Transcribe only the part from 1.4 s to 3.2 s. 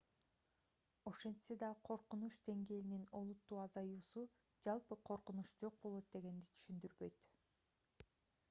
да коркунуч деңгээлинин